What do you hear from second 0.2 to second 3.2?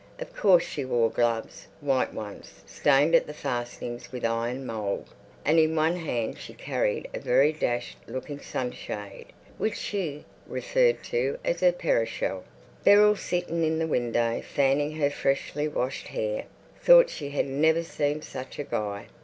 course she wore gloves, white ones, stained